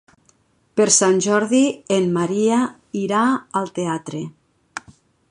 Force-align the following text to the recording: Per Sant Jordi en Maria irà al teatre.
Per 0.79 0.85
Sant 0.95 1.19
Jordi 1.25 1.59
en 1.97 2.07
Maria 2.15 2.57
irà 3.01 3.21
al 3.61 3.69
teatre. 3.75 4.23